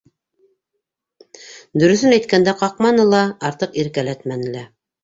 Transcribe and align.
Дөрөҫөн 1.83 2.17
әйткәндә, 2.17 2.59
ҡаҡманы 2.65 3.09
ла, 3.13 3.25
артыҡ 3.53 3.81
иркәләтмәне 3.85 4.55
лә. 4.59 4.69